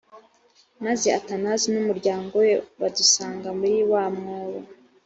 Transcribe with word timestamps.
maze 0.85 1.07
athanase 1.19 1.65
n 1.73 1.75
umuryango 1.83 2.33
we 2.43 2.51
badusanga 2.79 3.47
muri 3.59 3.77
wa 3.91 4.05
mwobo 4.15 4.61